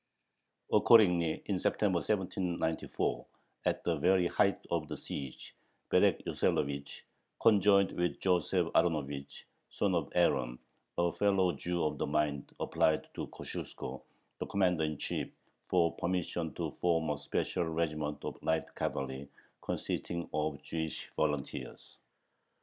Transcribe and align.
Accordingly, 0.73 1.43
in 1.45 1.59
September, 1.59 1.97
1794, 1.97 3.23
at 3.65 3.83
the 3.83 3.97
very 3.97 4.25
height 4.25 4.59
of 4.71 4.87
the 4.87 4.97
siege, 4.97 5.53
Berek 5.91 6.23
Yoselovich, 6.25 7.01
conjointly 7.39 7.95
with 8.09 8.19
Joseph 8.19 8.73
Aronovich 8.73 9.43
(son 9.69 9.93
of 9.93 10.11
Aaron), 10.15 10.57
a 10.97 11.11
fellow 11.13 11.51
Jew 11.51 11.83
of 11.83 11.99
like 12.01 12.09
mind, 12.09 12.51
applied 12.59 13.13
to 13.13 13.27
Kosciuszko, 13.27 14.01
the 14.39 14.47
commander 14.47 14.85
in 14.85 14.97
chief, 14.97 15.29
for 15.67 15.95
permission 15.97 16.51
to 16.55 16.71
form 16.81 17.11
a 17.11 17.17
special 17.19 17.65
regiment 17.65 18.25
of 18.25 18.41
light 18.41 18.73
cavalry 18.73 19.29
consisting 19.61 20.27
of 20.33 20.59
Jewish 20.63 21.11
volunteers. 21.15 21.97